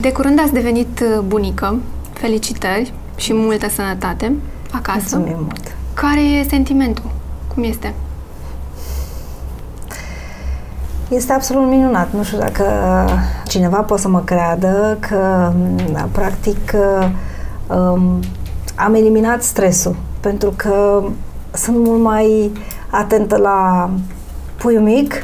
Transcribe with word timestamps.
De 0.00 0.12
curând 0.12 0.40
ați 0.40 0.52
devenit 0.52 1.00
uh, 1.00 1.20
bunică. 1.26 1.78
Felicitări 2.12 2.92
și 3.16 3.32
multă 3.34 3.68
sănătate 3.68 4.32
acasă. 4.72 5.16
Mulțumim 5.16 5.36
mult. 5.38 5.76
Care 5.94 6.20
e 6.20 6.48
sentimentul? 6.48 7.10
Cum 7.54 7.62
este? 7.62 7.94
Este 11.08 11.32
absolut 11.32 11.68
minunat. 11.68 12.12
Nu 12.12 12.22
știu 12.22 12.38
dacă 12.38 12.64
cineva 13.46 13.80
poate 13.80 14.02
să 14.02 14.08
mă 14.08 14.20
creadă 14.20 14.96
că, 15.00 15.52
da, 15.92 16.08
practic, 16.12 16.72
um, 17.66 18.20
am 18.74 18.94
eliminat 18.94 19.42
stresul. 19.42 19.96
Pentru 20.20 20.52
că 20.56 21.02
sunt 21.52 21.76
mult 21.76 22.02
mai 22.02 22.52
atentă 22.90 23.36
la 23.36 23.90
puiul 24.56 24.82
mic 24.82 25.14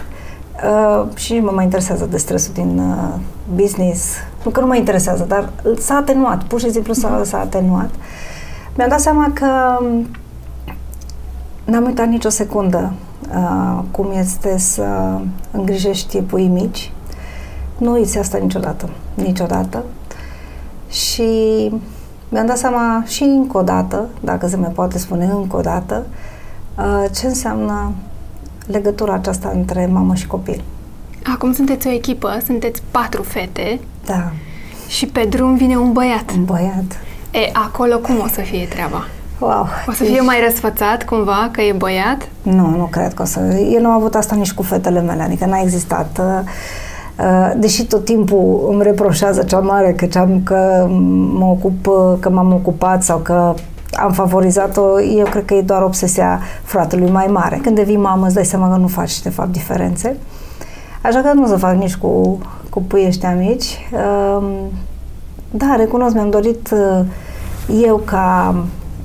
uh, 0.65 1.07
și 1.15 1.35
nu 1.35 1.45
mă 1.45 1.51
mai 1.55 1.65
interesează 1.65 2.07
de 2.11 2.17
stresul 2.17 2.53
din 2.55 2.79
uh, 2.79 3.15
business. 3.55 4.15
Nu 4.47 4.53
că 4.53 4.61
nu 4.61 4.67
mă 4.67 4.77
interesează, 4.77 5.25
dar 5.29 5.49
s-a 5.79 5.95
atenuat. 5.95 6.43
Pur 6.43 6.61
și 6.61 6.71
simplu 6.71 6.93
s-a, 6.93 7.21
s-a 7.25 7.39
atenuat. 7.41 7.91
Mi-am 8.77 8.89
dat 8.89 9.01
seama 9.01 9.31
că 9.35 9.47
n-am 11.65 11.85
uitat 11.85 12.09
nicio 12.09 12.29
secundă 12.29 12.93
uh, 13.35 13.83
cum 13.91 14.11
este 14.13 14.59
să 14.59 15.19
îngrijești 15.51 16.19
puii 16.19 16.49
mici. 16.49 16.93
Nu 17.79 17.93
uiți 17.93 18.19
asta 18.19 18.39
niciodată. 18.39 18.89
Niciodată. 19.15 19.85
Și 20.89 21.31
mi-am 22.29 22.47
dat 22.47 22.59
seama 22.59 23.05
și 23.07 23.23
încă 23.23 23.59
o 23.59 23.63
dată, 23.63 24.09
dacă 24.21 24.47
se 24.47 24.57
mai 24.57 24.71
poate 24.71 24.99
spune 24.99 25.25
încă 25.25 25.57
o 25.57 25.61
dată, 25.61 26.07
uh, 26.79 27.05
ce 27.15 27.27
înseamnă 27.27 27.93
legătura 28.67 29.13
aceasta 29.13 29.51
între 29.55 29.87
mamă 29.87 30.15
și 30.15 30.27
copil. 30.27 30.65
Acum 31.35 31.53
sunteți 31.53 31.87
o 31.87 31.91
echipă, 31.91 32.39
sunteți 32.45 32.83
patru 32.91 33.23
fete. 33.23 33.81
Da. 34.05 34.33
Și 34.87 35.07
pe 35.07 35.27
drum 35.31 35.55
vine 35.55 35.77
un 35.77 35.93
băiat. 35.93 36.33
Un 36.37 36.45
băiat. 36.45 37.01
E, 37.31 37.51
acolo 37.53 37.99
cum 37.99 38.15
o 38.25 38.29
să 38.33 38.41
fie 38.41 38.67
treaba? 38.67 39.05
Wow. 39.39 39.67
O 39.87 39.93
să 39.93 40.05
fie 40.05 40.21
mai 40.21 40.37
răsfățat 40.45 41.05
cumva 41.05 41.49
că 41.53 41.61
e 41.61 41.73
băiat? 41.73 42.29
Nu, 42.43 42.69
nu 42.69 42.89
cred 42.91 43.15
că 43.15 43.23
o 43.23 43.25
să... 43.25 43.41
Eu 43.73 43.81
nu 43.81 43.89
am 43.89 43.95
avut 43.95 44.15
asta 44.15 44.35
nici 44.35 44.53
cu 44.53 44.63
fetele 44.63 45.01
mele, 45.01 45.23
adică 45.23 45.47
n-a 45.47 45.61
existat. 45.61 46.21
Uh, 46.21 47.53
deși 47.57 47.85
tot 47.85 48.05
timpul 48.05 48.69
îmi 48.71 48.83
reproșează 48.83 49.43
cea 49.43 49.59
mare 49.59 49.93
că, 49.93 50.19
am, 50.19 50.41
că 50.45 50.87
mă 51.33 51.45
ocup, 51.45 51.85
că 52.21 52.31
m-am 52.31 52.53
ocupat 52.53 53.03
sau 53.03 53.19
că 53.19 53.55
am 53.93 54.13
favorizat-o, 54.13 55.01
eu 55.01 55.25
cred 55.25 55.45
că 55.45 55.55
e 55.55 55.61
doar 55.61 55.83
obsesia 55.83 56.41
fratelui 56.63 57.11
mai 57.11 57.27
mare. 57.27 57.59
Când 57.63 57.77
devii 57.77 57.97
mamă, 57.97 58.25
îți 58.25 58.35
dai 58.35 58.45
seama 58.45 58.71
că 58.71 58.77
nu 58.77 58.87
faci, 58.87 59.23
de 59.23 59.31
fapt, 59.31 59.53
diferențe. 59.53 60.17
Așa 61.03 61.21
că 61.21 61.33
nu 61.33 61.43
o 61.43 61.47
să 61.47 61.57
fac 61.57 61.75
nici 61.75 61.97
cu, 61.97 62.39
cu 62.77 62.83
puii 62.83 63.07
ăștia 63.07 63.35
mici. 63.35 63.89
Um, 63.93 64.45
da, 65.51 65.75
recunosc, 65.77 66.15
mi-am 66.15 66.31
dorit 66.31 66.71
uh, 66.73 67.05
eu 67.85 67.97
ca 68.05 68.55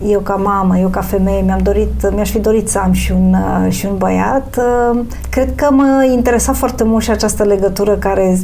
eu 0.06 0.20
ca 0.20 0.34
mamă, 0.34 0.78
eu 0.78 0.88
ca 0.88 1.02
femeie, 1.02 1.42
mi-am 1.42 1.60
dorit, 1.62 2.14
mi-aș 2.14 2.32
fi 2.32 2.40
dorit 2.40 2.70
să 2.70 2.80
am 2.80 2.92
și 2.92 3.12
un, 3.12 3.34
uh, 3.34 3.72
și 3.72 3.86
un 3.86 3.98
băiat. 3.98 4.60
Uh, 4.92 5.00
cred 5.30 5.56
că 5.56 5.68
mă 5.72 6.10
interesa 6.14 6.54
foarte 6.54 6.84
mult 6.84 7.04
și 7.04 7.12
această 7.12 7.44
legătură 7.44 7.96
care 7.96 8.40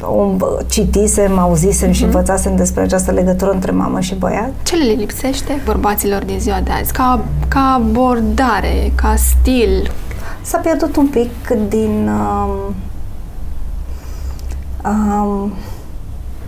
o 0.00 0.22
mm, 0.22 0.44
citisem, 0.66 1.38
auzisem 1.38 1.88
uh-huh. 1.88 1.92
și 1.92 2.04
mhm. 2.04 2.12
învățasem 2.14 2.56
despre 2.56 2.82
această 2.82 3.10
legătură 3.10 3.50
între 3.50 3.70
mamă 3.70 4.00
și 4.00 4.14
băiat. 4.14 4.52
Ce 4.62 4.76
le 4.76 4.92
lipsește 4.92 5.60
bărbaților 5.64 6.24
din 6.24 6.38
ziua 6.38 6.60
de 6.64 6.70
azi? 6.70 6.92
Ca, 6.92 7.20
ca 7.48 7.80
abordare, 7.80 8.92
ca 8.94 9.14
stil? 9.16 9.90
S-a 10.42 10.58
pierdut 10.58 10.96
un 10.96 11.06
pic 11.06 11.48
din... 11.68 12.08
Um, 12.08 12.74
um, 14.84 15.52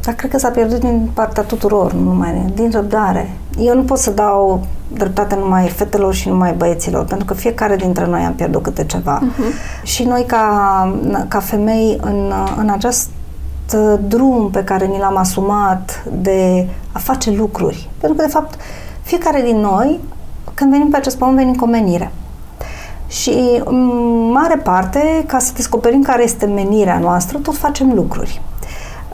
dar 0.03 0.15
cred 0.15 0.31
că 0.31 0.39
s-a 0.39 0.49
pierdut 0.49 0.81
din 0.81 1.11
partea 1.15 1.43
tuturor, 1.43 1.93
nu 1.93 2.03
numai 2.03 2.53
din 2.55 2.71
răbdare. 2.71 3.37
Eu 3.59 3.75
nu 3.75 3.83
pot 3.83 3.99
să 3.99 4.11
dau 4.11 4.67
dreptate 4.93 5.35
numai 5.35 5.69
fetelor 5.69 6.15
și 6.15 6.29
numai 6.29 6.53
băieților, 6.53 7.05
pentru 7.05 7.27
că 7.27 7.35
fiecare 7.35 7.77
dintre 7.77 8.07
noi 8.07 8.21
am 8.21 8.35
pierdut 8.35 8.63
câte 8.63 8.85
ceva. 8.85 9.23
Uh-huh. 9.23 9.83
Și 9.83 10.05
noi, 10.05 10.25
ca, 10.27 10.99
ca 11.29 11.39
femei, 11.39 11.99
în, 12.01 12.33
în 12.57 12.69
acest 12.69 13.09
drum 14.09 14.51
pe 14.51 14.65
care 14.65 14.87
ni 14.87 14.99
l-am 14.99 15.17
asumat 15.17 16.05
de 16.21 16.69
a 16.93 16.99
face 16.99 17.31
lucruri. 17.31 17.91
Pentru 17.99 18.19
că, 18.19 18.25
de 18.25 18.33
fapt, 18.33 18.61
fiecare 19.03 19.43
din 19.43 19.57
noi, 19.57 20.01
când 20.55 20.71
venim 20.71 20.89
pe 20.89 20.97
acest 20.97 21.17
pământ, 21.19 21.37
venim 21.37 21.55
cu 21.55 21.67
menire. 21.67 22.13
Și, 23.09 23.61
în 23.65 23.91
mare 24.33 24.57
parte, 24.57 25.25
ca 25.27 25.39
să 25.39 25.53
descoperim 25.55 26.03
care 26.03 26.23
este 26.23 26.47
menirea 26.47 26.99
noastră, 26.99 27.39
tot 27.39 27.57
facem 27.57 27.93
lucruri. 27.95 28.41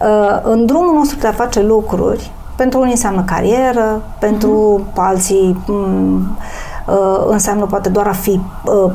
Uh, 0.00 0.40
în 0.42 0.66
drumul 0.66 0.94
nostru 0.94 1.18
de 1.18 1.26
a 1.26 1.32
face 1.32 1.62
lucruri, 1.62 2.30
pentru 2.56 2.80
unii 2.80 2.92
înseamnă 2.92 3.22
carieră, 3.22 4.02
pentru 4.18 4.80
uh-huh. 4.80 4.94
alții 4.94 5.62
m- 5.64 6.38
uh, 6.86 7.24
înseamnă 7.28 7.66
poate 7.66 7.88
doar 7.88 8.06
a 8.06 8.12
fi 8.12 8.40
uh, 8.64 8.90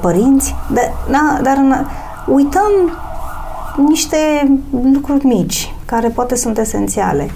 părinți, 0.00 0.54
de, 0.72 0.92
da, 1.10 1.38
dar 1.42 1.56
în, 1.56 1.74
uităm 2.26 2.70
niște 3.76 4.16
lucruri 4.92 5.26
mici 5.26 5.74
care 5.84 6.08
poate 6.08 6.36
sunt 6.36 6.58
esențiale. 6.58 7.30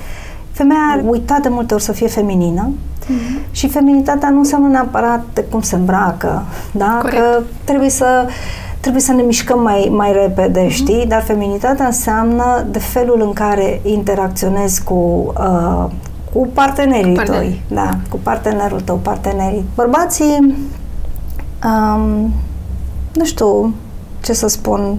Femeia 0.53 0.81
ar 0.93 1.03
uita 1.07 1.39
de 1.43 1.49
multe 1.49 1.75
ori 1.75 1.83
să 1.83 1.93
fie 1.93 2.09
feminină 2.09 2.71
uh-huh. 3.07 3.51
și 3.51 3.69
feminitatea 3.69 4.31
nu 4.31 4.39
înseamnă 4.39 4.69
neapărat 4.69 5.25
de 5.33 5.45
cum 5.51 5.61
se 5.61 5.75
îmbracă, 5.75 6.43
da? 6.73 6.99
Corect. 7.01 7.17
Că 7.17 7.41
trebuie 7.65 7.91
să 7.91 8.27
trebuie 8.81 9.07
să 9.07 9.13
ne 9.13 9.23
mișcăm 9.23 9.63
mai, 9.63 9.89
mai 9.91 10.13
repede, 10.13 10.67
mm-hmm. 10.67 10.71
știi? 10.71 11.05
Dar 11.09 11.23
feminitatea 11.23 11.87
înseamnă 11.87 12.67
de 12.71 12.79
felul 12.79 13.23
în 13.23 13.33
care 13.33 13.81
interacționezi 13.85 14.83
cu, 14.83 15.33
uh, 15.39 15.85
cu 16.33 16.49
partenerii 16.53 17.15
Partener. 17.15 17.41
tăi. 17.41 17.63
Da, 17.69 17.91
cu 18.11 18.19
partenerul 18.23 18.81
tău, 18.81 18.97
partenerii. 18.97 19.65
Bărbații, 19.75 20.57
um, 21.65 22.33
nu 23.13 23.25
știu 23.25 23.75
ce 24.21 24.33
să 24.33 24.49
spun, 24.49 24.99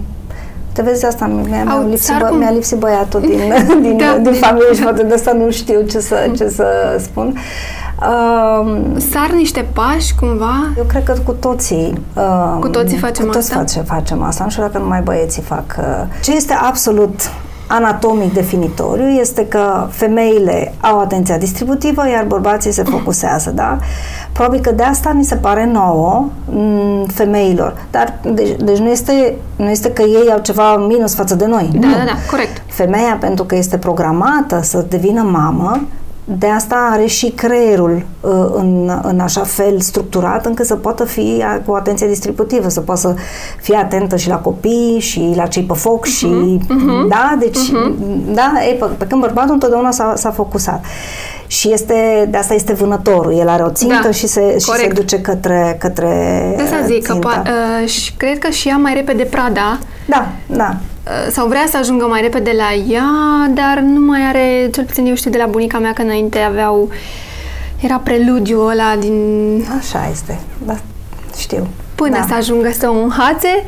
te 0.72 0.82
vezi 0.82 1.06
asta, 1.06 1.26
mi-a, 1.26 1.64
mi-a, 1.64 1.86
lipsit, 1.88 2.18
bă, 2.18 2.34
mi-a 2.38 2.50
lipsit 2.50 2.78
băiatul 2.78 3.20
din, 3.20 3.40
din, 3.82 3.96
da, 3.96 4.12
din, 4.12 4.22
din 4.22 4.32
familie 4.32 4.74
și 4.74 4.82
poate 4.82 5.02
de 5.02 5.14
asta 5.14 5.32
nu 5.32 5.50
știu 5.50 5.80
ce 5.80 5.98
să, 5.98 6.30
ce 6.36 6.48
să 6.48 6.66
spun. 7.00 7.36
Uh, 8.00 8.76
Sar 9.10 9.30
niște 9.34 9.66
pași 9.72 10.14
cumva? 10.14 10.68
Eu 10.76 10.84
cred 10.84 11.04
că 11.04 11.14
cu 11.24 11.32
toții. 11.32 12.00
Uh, 12.14 12.56
cu 12.60 12.68
toții 12.68 12.96
facem 12.98 13.24
cu 13.24 13.30
toți 13.32 13.52
asta? 13.52 13.58
Face, 13.58 13.80
facem 13.80 14.22
asta. 14.22 14.44
Nu 14.44 14.50
știu 14.50 14.62
dacă 14.62 14.78
numai 14.78 15.00
băieții 15.02 15.42
fac. 15.42 15.64
Uh, 15.78 15.84
ce 16.22 16.34
este 16.34 16.52
absolut 16.52 17.20
anatomic 17.66 18.32
definitoriu 18.32 19.06
este 19.06 19.46
că 19.46 19.86
femeile 19.90 20.74
au 20.80 20.98
atenția 21.00 21.38
distributivă, 21.38 22.08
iar 22.08 22.24
bărbații 22.24 22.72
se 22.72 22.82
focusează, 22.82 23.50
da? 23.50 23.78
Probabil 24.32 24.60
că 24.60 24.72
de 24.72 24.82
asta 24.82 25.10
ni 25.10 25.24
se 25.24 25.34
pare 25.34 25.66
nouă 25.72 26.28
m- 26.50 27.06
femeilor. 27.14 27.76
Dar, 27.90 28.14
deci, 28.34 28.56
deci 28.64 28.78
nu, 28.78 28.88
este, 28.88 29.34
nu 29.56 29.68
este 29.70 29.90
că 29.92 30.02
ei 30.02 30.30
au 30.32 30.38
ceva 30.38 30.76
minus 30.76 31.14
față 31.14 31.34
de 31.34 31.46
noi. 31.46 31.70
Da, 31.72 31.86
nu. 31.86 31.92
da, 31.92 32.04
da, 32.04 32.12
corect. 32.30 32.62
Femeia, 32.66 33.16
pentru 33.20 33.44
că 33.44 33.54
este 33.56 33.78
programată 33.78 34.60
să 34.62 34.84
devină 34.88 35.22
mamă, 35.22 35.80
de 36.30 36.46
asta 36.46 36.88
are 36.92 37.06
și 37.06 37.30
creierul 37.30 38.06
uh, 38.20 38.30
în, 38.52 39.00
în 39.02 39.20
așa 39.20 39.42
fel 39.42 39.80
structurat 39.80 40.46
încât 40.46 40.66
să 40.66 40.74
poată 40.74 41.04
fi 41.04 41.44
cu 41.66 41.72
atenție 41.72 42.06
distributivă, 42.06 42.68
să 42.68 42.80
poată 42.80 43.00
să 43.00 43.14
fie 43.60 43.76
atentă 43.76 44.16
și 44.16 44.28
la 44.28 44.36
copii 44.36 44.96
și 44.98 45.32
la 45.34 45.46
cei 45.46 45.62
pe 45.62 45.74
foc 45.74 46.06
uh-huh, 46.06 46.10
și 46.10 46.58
uh-huh, 46.60 47.08
da, 47.08 47.36
deci 47.38 47.58
uh-huh. 47.58 48.34
da, 48.34 48.52
e, 48.70 48.72
pe, 48.72 48.84
pe 48.98 49.06
când 49.06 49.20
bărbatul 49.20 49.52
întotdeauna 49.52 49.90
s-a, 49.90 50.12
s-a 50.16 50.30
focusat. 50.30 50.84
Și 51.46 51.72
este, 51.72 52.28
de 52.30 52.36
asta 52.36 52.54
este 52.54 52.72
vânătorul. 52.72 53.38
El 53.38 53.48
are 53.48 53.62
o 53.62 53.70
țintă 53.70 54.00
da, 54.02 54.10
și, 54.10 54.26
se, 54.26 54.58
și 54.58 54.70
se 54.70 54.90
duce 54.94 55.20
către, 55.20 55.76
către 55.78 56.54
De 56.56 56.62
asta 56.62 56.86
zic, 56.86 57.04
ținta. 57.04 57.28
că 57.28 57.40
po- 57.40 57.82
uh, 57.82 57.88
și 57.88 58.12
cred 58.16 58.38
că 58.38 58.50
și 58.50 58.68
ea 58.68 58.76
mai 58.76 58.94
repede 58.94 59.22
prada. 59.22 59.78
Da, 60.06 60.28
da. 60.46 60.76
Uh, 61.08 61.32
sau 61.32 61.46
vrea 61.46 61.64
să 61.70 61.76
ajungă 61.76 62.06
mai 62.06 62.20
repede 62.20 62.52
la 62.56 62.72
ea, 62.92 63.10
dar 63.54 63.78
nu 63.78 64.00
mai 64.00 64.20
are, 64.20 64.68
cel 64.72 64.84
puțin 64.84 65.06
eu 65.06 65.14
știu 65.14 65.30
de 65.30 65.38
la 65.38 65.46
bunica 65.46 65.78
mea 65.78 65.92
că 65.92 66.02
înainte 66.02 66.38
aveau, 66.38 66.88
era 67.80 67.96
preludiul 67.96 68.68
ăla 68.68 68.96
din... 68.98 69.16
Așa 69.78 70.08
este, 70.10 70.38
da, 70.58 70.76
știu. 71.38 71.66
Până 71.94 72.16
da. 72.18 72.24
să 72.28 72.34
ajungă 72.34 72.70
să 72.78 72.88
o 72.88 73.02
înhațe, 73.02 73.64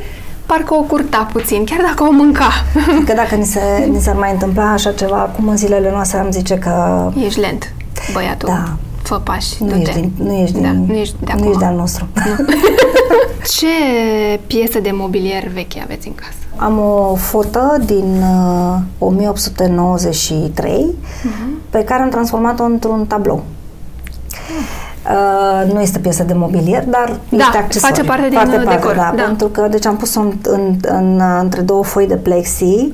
parcă 0.46 0.74
o 0.74 0.82
curta 0.82 1.28
puțin, 1.32 1.64
chiar 1.64 1.80
dacă 1.80 2.02
o 2.02 2.10
mânca. 2.10 2.48
Că 3.06 3.12
dacă 3.12 3.34
ni, 3.34 3.44
se, 3.44 3.60
ni 3.90 4.00
s-ar 4.00 4.14
mai 4.14 4.32
întâmpla 4.32 4.72
așa 4.72 4.92
ceva, 4.92 5.16
acum 5.16 5.48
în 5.48 5.56
zilele 5.56 5.90
noastre 5.90 6.18
am 6.18 6.30
zice 6.30 6.58
că... 6.58 7.06
Ești 7.24 7.40
lent, 7.40 7.72
băiatul. 8.12 8.48
Da. 8.48 8.76
Fă 9.02 9.20
pași, 9.24 9.64
nu 9.64 9.74
ești, 9.74 9.94
din, 9.94 10.12
nu 10.16 10.32
ești, 10.32 10.54
din, 10.54 10.62
da, 10.62 10.72
nu 10.72 10.92
ești 10.94 11.14
de 11.24 11.32
nu 11.38 11.44
ești 11.44 11.58
de 11.58 11.64
al 11.64 11.76
nostru. 11.76 12.08
Nu. 12.14 12.44
Ce 13.56 13.66
piesă 14.46 14.80
de 14.80 14.90
mobilier 14.92 15.48
veche 15.48 15.80
aveți 15.82 16.06
în 16.06 16.14
casă? 16.14 16.34
Am 16.56 16.78
o 16.78 17.14
fotă 17.14 17.82
din 17.84 18.22
uh, 18.22 18.76
1893 18.98 20.94
uh-huh. 20.94 21.70
pe 21.70 21.84
care 21.84 22.02
am 22.02 22.08
transformat-o 22.08 22.64
într-un 22.64 23.06
tablou. 23.06 23.44
Uh, 25.04 25.72
nu 25.72 25.80
este 25.80 25.98
piesă 25.98 26.22
de 26.22 26.32
mobilier, 26.32 26.84
dar 26.84 27.20
da, 27.28 27.44
este 27.44 27.56
accesoriu. 27.56 27.94
face 27.94 28.08
parte 28.08 28.28
din 28.28 28.38
parte, 28.38 28.56
decor. 28.56 28.94
Da, 28.94 29.12
da, 29.16 29.22
pentru 29.22 29.46
că 29.46 29.66
deci 29.70 29.86
am 29.86 29.96
pus-o 29.96 30.20
în, 30.20 30.32
în, 30.42 30.76
în, 30.82 31.20
între 31.40 31.60
două 31.60 31.84
foi 31.84 32.06
de 32.06 32.16
plexi 32.16 32.90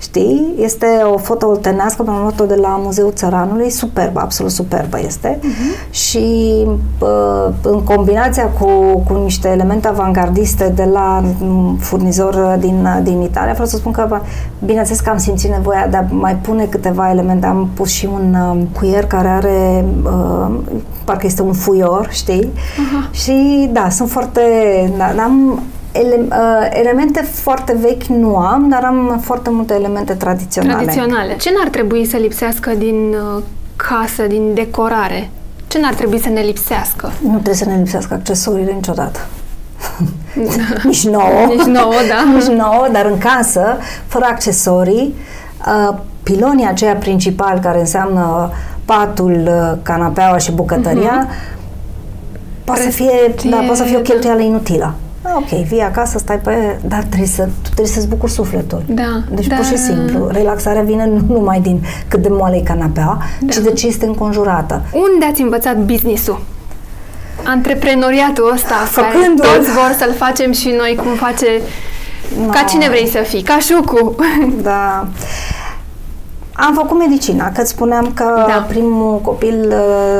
știi? 0.00 0.54
Este 0.58 0.86
o 1.12 1.16
foto 1.16 1.46
oltenească, 1.46 2.04
am 2.06 2.20
luat-o 2.20 2.44
de 2.44 2.54
la 2.54 2.80
Muzeul 2.82 3.12
Țăranului, 3.12 3.70
superbă, 3.70 4.20
absolut 4.20 4.52
superbă 4.52 4.98
este. 5.06 5.38
Uh-huh. 5.38 5.90
Și 5.90 6.66
uh, 6.98 7.52
în 7.62 7.82
combinația 7.82 8.48
cu, 8.48 8.66
cu 9.08 9.20
niște 9.22 9.48
elemente 9.48 9.88
avangardiste 9.88 10.72
de 10.74 10.84
la 10.92 11.22
um, 11.42 11.76
furnizor 11.76 12.56
din, 12.60 12.88
din 13.02 13.20
Italia, 13.20 13.52
vreau 13.52 13.68
să 13.68 13.76
spun 13.76 13.92
că, 13.92 14.20
bineînțeles 14.64 15.00
că 15.00 15.10
am 15.10 15.18
simțit 15.18 15.50
nevoia 15.50 15.86
de 15.90 15.96
a 15.96 16.04
mai 16.08 16.34
pune 16.34 16.64
câteva 16.64 17.10
elemente. 17.10 17.46
Am 17.46 17.68
pus 17.74 17.90
și 17.90 18.08
un 18.12 18.36
uh, 18.50 18.62
cuier 18.78 19.06
care 19.06 19.28
are, 19.28 19.84
uh, 20.04 20.54
parcă 21.04 21.26
este 21.26 21.42
un 21.42 21.52
fuior, 21.52 22.08
știi? 22.10 22.52
Uh-huh. 22.52 23.10
Și 23.12 23.68
da, 23.72 23.88
sunt 23.88 24.10
foarte... 24.10 24.40
Da, 24.96 25.22
am 25.22 25.62
ele, 25.92 26.26
uh, 26.28 26.68
elemente 26.70 27.20
foarte 27.20 27.76
vechi 27.80 28.04
nu 28.04 28.36
am, 28.36 28.68
dar 28.68 28.84
am 28.84 29.20
foarte 29.22 29.50
multe 29.50 29.74
elemente 29.74 30.12
tradiționale. 30.12 30.74
Tradiționale. 30.74 31.36
Ce 31.36 31.50
n-ar 31.58 31.68
trebui 31.68 32.04
să 32.06 32.16
lipsească 32.16 32.70
din 32.70 33.14
uh, 33.36 33.42
casă, 33.76 34.22
din 34.26 34.54
decorare? 34.54 35.30
Ce 35.68 35.78
n-ar 35.78 35.94
trebui 35.94 36.20
să 36.20 36.28
ne 36.28 36.40
lipsească? 36.40 37.12
Nu 37.22 37.32
trebuie 37.32 37.54
să 37.54 37.64
ne 37.64 37.76
lipsească 37.76 38.14
accesoriile 38.14 38.72
niciodată. 38.72 39.18
Nici 40.84 41.06
nouă. 41.06 41.46
Nici 41.48 41.62
nouă, 41.66 41.94
da. 42.08 42.24
Nici 42.34 42.58
nouă, 42.58 42.86
dar 42.92 43.06
în 43.06 43.18
casă, 43.18 43.76
fără 44.06 44.24
accesorii, 44.24 45.14
uh, 45.66 45.96
pilonii 46.22 46.66
aceia 46.66 46.94
principal 46.94 47.58
care 47.58 47.78
înseamnă 47.78 48.50
patul, 48.84 49.42
uh, 49.46 49.78
canapeaua 49.82 50.38
și 50.38 50.52
bucătăria, 50.52 51.26
uh-huh. 51.26 52.64
poate, 52.64 52.82
să 52.82 52.90
fie, 52.90 53.34
da, 53.50 53.56
poate 53.56 53.74
să 53.74 53.82
fie 53.82 53.96
o 53.96 54.00
cheltuială 54.00 54.40
inutilă. 54.40 54.94
Ah, 55.30 55.36
ok, 55.36 55.66
vii 55.66 55.80
acasă, 55.80 56.18
stai 56.18 56.38
pe... 56.38 56.78
Dar 56.84 56.98
trebuie, 56.98 57.28
să, 57.28 57.42
tu 57.42 57.60
trebuie 57.62 57.86
să-ți 57.86 58.08
bucuri 58.08 58.32
sufletul. 58.32 58.82
Da. 58.86 59.22
Deci 59.30 59.46
da. 59.46 59.56
pur 59.56 59.64
și 59.64 59.76
simplu, 59.76 60.28
relaxarea 60.28 60.82
vine 60.82 61.06
nu 61.06 61.34
numai 61.34 61.60
din 61.60 61.84
cât 62.08 62.22
de 62.22 62.28
moale 62.30 62.56
e 62.56 62.60
canapea, 62.60 63.18
da. 63.40 63.52
ci 63.52 63.56
de 63.56 63.72
ce 63.72 63.86
este 63.86 64.06
înconjurată. 64.06 64.82
Unde 64.92 65.24
ați 65.24 65.40
învățat 65.40 65.76
business-ul? 65.76 66.40
Antreprenoriatul 67.44 68.50
ăsta, 68.54 68.74
Făcându-l. 68.74 69.44
care 69.44 69.56
toți 69.56 69.70
vor 69.70 69.94
să-l 69.98 70.14
facem 70.14 70.52
și 70.52 70.68
noi, 70.78 70.98
cum 71.02 71.14
face... 71.14 71.46
No. 72.44 72.50
Ca 72.50 72.62
cine 72.62 72.88
vrei 72.88 73.06
să 73.06 73.18
fii? 73.18 73.42
Ca 73.42 73.58
șucu. 73.58 74.14
Da. 74.62 75.06
Am 76.52 76.74
făcut 76.74 76.98
medicina, 76.98 77.52
că 77.52 77.64
spuneam 77.64 78.10
că 78.14 78.44
da. 78.48 78.64
primul 78.68 79.20
copil 79.20 79.74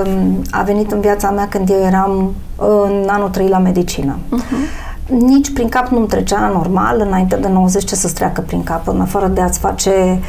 uh, 0.04 0.10
a 0.50 0.62
venit 0.62 0.92
în 0.92 1.00
viața 1.00 1.30
mea 1.30 1.48
când 1.48 1.70
eu 1.70 1.82
eram 1.86 2.34
în 2.56 3.06
anul 3.06 3.28
3 3.28 3.48
la 3.48 3.58
medicină. 3.58 4.18
Uh-huh 4.36 4.88
nici 5.18 5.52
prin 5.52 5.68
cap 5.68 5.88
nu-mi 5.88 6.06
trecea 6.06 6.50
normal 6.54 7.04
înainte 7.06 7.36
de 7.36 7.48
90 7.48 7.84
ce 7.84 7.94
să-ți 7.94 8.14
treacă 8.14 8.40
prin 8.40 8.62
cap, 8.62 8.88
în 8.88 9.00
afară 9.00 9.26
de 9.26 9.40
a-ți 9.40 9.58
face, 9.58 10.20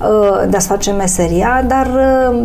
uh, 0.00 0.48
de 0.50 0.56
a-ți 0.56 0.66
face 0.66 0.90
meseria, 0.90 1.64
dar 1.66 1.86
uh, 1.86 2.40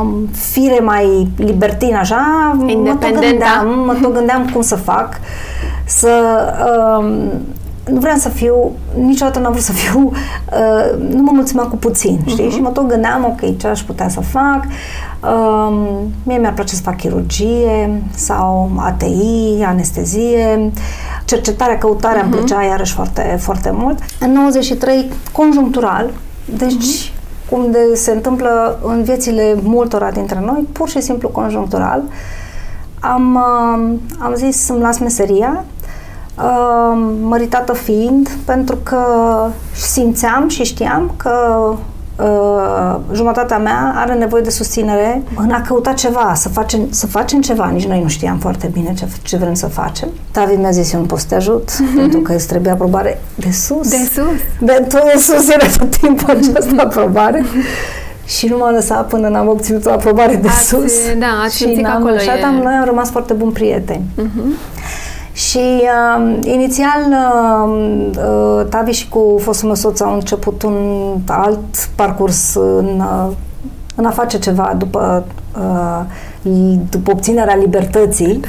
um, 0.00 0.28
fire 0.32 0.80
mai 0.80 1.28
libertin 1.36 1.94
așa, 1.94 2.56
mă 2.58 2.96
tot, 3.00 3.20
gândeam, 3.20 3.84
mă 3.86 3.96
tot 4.02 4.14
gândeam 4.14 4.50
cum 4.52 4.62
să 4.62 4.76
fac, 4.76 5.20
să 5.84 6.10
um, 6.98 7.30
nu 7.90 7.98
vreau 7.98 8.16
să 8.16 8.28
fiu, 8.28 8.70
niciodată 8.98 9.38
n-am 9.38 9.52
vrut 9.52 9.64
să 9.64 9.72
fiu, 9.72 10.12
uh, 10.12 11.12
nu 11.14 11.22
mă 11.22 11.30
mulțumea 11.34 11.64
cu 11.64 11.76
puțin, 11.76 12.20
știi? 12.26 12.46
Uh-huh. 12.48 12.52
Și 12.52 12.60
mă 12.60 12.68
tot 12.68 12.88
gândeam, 12.88 13.24
ok, 13.24 13.58
ce 13.58 13.66
aș 13.66 13.80
putea 13.80 14.08
să 14.08 14.20
fac? 14.20 14.64
Uh, 15.22 15.78
mie 16.22 16.38
mi-ar 16.38 16.52
place 16.52 16.74
să 16.74 16.82
fac 16.82 16.96
chirurgie 16.96 18.02
sau 18.14 18.70
ATI, 18.76 19.62
anestezie, 19.66 20.72
cercetarea, 21.28 21.78
căutarea 21.78 22.20
uh-huh. 22.20 22.24
îmi 22.24 22.32
plăcea 22.32 22.62
iarăși 22.62 22.94
foarte, 22.94 23.38
foarte 23.40 23.70
mult. 23.70 23.98
În 24.20 24.32
93, 24.32 25.10
conjunctural, 25.32 26.10
deci 26.44 27.12
uh-huh. 27.12 27.48
cum 27.50 27.70
de 27.70 27.94
se 27.94 28.10
întâmplă 28.10 28.78
în 28.82 29.02
viețile 29.02 29.56
multora 29.62 30.10
dintre 30.10 30.40
noi, 30.44 30.68
pur 30.72 30.88
și 30.88 31.00
simplu 31.00 31.28
conjunctural, 31.28 32.02
am, 33.00 33.34
uh, 33.34 33.98
am 34.18 34.34
zis 34.34 34.56
să-mi 34.56 34.80
las 34.80 34.98
meseria 34.98 35.64
măritată 37.20 37.72
fiind, 37.72 38.28
pentru 38.44 38.76
că 38.82 39.02
simțeam 39.74 40.48
și 40.48 40.64
știam 40.64 41.12
că 41.16 41.32
uh, 42.18 42.96
jumătatea 43.12 43.58
mea 43.58 43.92
are 43.96 44.14
nevoie 44.14 44.42
de 44.42 44.50
susținere 44.50 45.22
în 45.36 45.50
a 45.50 45.60
căuta 45.60 45.92
ceva, 45.92 46.32
să 46.34 46.48
facem, 46.48 46.86
să 46.90 47.06
facem 47.06 47.40
ceva. 47.40 47.70
Nici 47.72 47.86
noi 47.86 48.02
nu 48.02 48.08
știam 48.08 48.38
foarte 48.38 48.70
bine 48.72 48.94
ce, 48.94 49.08
ce 49.22 49.36
vrem 49.36 49.54
să 49.54 49.66
facem. 49.66 50.08
Tavi 50.30 50.54
mi-a 50.54 50.70
zis, 50.70 50.92
eu 50.92 51.00
nu 51.00 51.06
pot 51.06 51.18
să 51.18 51.26
te 51.28 51.34
ajut, 51.34 51.70
mm-hmm. 51.70 51.96
pentru 51.96 52.20
că 52.20 52.32
îți 52.32 52.46
trebuie 52.46 52.72
aprobare 52.72 53.20
de 53.34 53.50
sus. 53.50 53.88
De 53.88 54.10
sus? 54.12 54.40
De 54.60 54.84
tot 54.88 55.04
de 55.12 55.18
sus 55.18 55.48
era 55.48 55.66
tot 55.78 55.96
timpul 55.96 56.30
această 56.30 56.74
aprobare. 56.76 57.44
și 58.26 58.46
nu 58.46 58.56
m-a 58.56 58.70
lăsat 58.70 59.08
până 59.08 59.28
n-am 59.28 59.48
obținut 59.48 59.86
o 59.86 59.90
aprobare 59.90 60.36
de 60.36 60.48
ați, 60.48 60.66
sus. 60.66 60.92
Da, 61.18 61.42
ați 61.44 61.56
și 61.56 61.80
n-am 61.80 61.96
acolo 61.96 62.14
așa, 62.14 62.38
e... 62.38 62.44
am, 62.44 62.54
noi 62.54 62.74
am 62.74 62.84
rămas 62.84 63.10
foarte 63.10 63.32
buni 63.32 63.52
prieteni. 63.52 64.02
Uh-huh. 64.18 64.76
Și 65.38 65.58
uh, 65.58 66.38
inițial 66.42 67.00
uh, 67.10 67.68
uh, 68.16 68.66
Tavi 68.68 68.90
și 68.90 69.08
cu 69.08 69.38
fostul 69.40 69.66
meu 69.66 69.74
soț 69.74 70.00
au 70.00 70.14
început 70.14 70.62
un 70.62 70.76
alt 71.26 71.88
parcurs 71.94 72.54
în, 72.54 73.00
uh, 73.00 73.32
în 73.94 74.04
a 74.04 74.10
face 74.10 74.38
ceva 74.38 74.74
după, 74.78 75.24
uh, 75.58 76.00
după 76.90 77.10
obținerea 77.10 77.56
libertății. 77.56 78.40